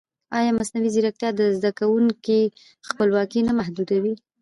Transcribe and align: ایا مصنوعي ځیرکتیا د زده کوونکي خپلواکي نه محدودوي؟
ایا 0.37 0.51
مصنوعي 0.59 0.89
ځیرکتیا 0.95 1.29
د 1.35 1.41
زده 1.57 1.71
کوونکي 1.79 2.39
خپلواکي 2.89 3.41
نه 3.47 3.53
محدودوي؟ 3.59 4.13